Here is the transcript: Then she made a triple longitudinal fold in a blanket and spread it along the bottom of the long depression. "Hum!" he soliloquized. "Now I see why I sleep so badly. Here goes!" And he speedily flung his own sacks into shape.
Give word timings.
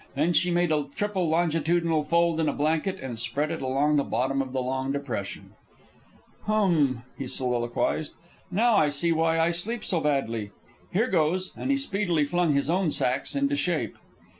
Then 0.15 0.33
she 0.33 0.49
made 0.49 0.71
a 0.71 0.87
triple 0.95 1.29
longitudinal 1.29 2.03
fold 2.03 2.39
in 2.39 2.49
a 2.49 2.53
blanket 2.53 2.99
and 2.99 3.19
spread 3.19 3.51
it 3.51 3.61
along 3.61 3.97
the 3.97 4.03
bottom 4.03 4.41
of 4.41 4.51
the 4.51 4.59
long 4.59 4.91
depression. 4.91 5.51
"Hum!" 6.47 7.03
he 7.19 7.27
soliloquized. 7.27 8.13
"Now 8.49 8.77
I 8.77 8.89
see 8.89 9.11
why 9.11 9.39
I 9.39 9.51
sleep 9.51 9.83
so 9.83 9.99
badly. 9.99 10.49
Here 10.91 11.05
goes!" 11.07 11.51
And 11.55 11.69
he 11.69 11.77
speedily 11.77 12.25
flung 12.25 12.53
his 12.55 12.67
own 12.67 12.89
sacks 12.89 13.35
into 13.35 13.55
shape. 13.55 13.95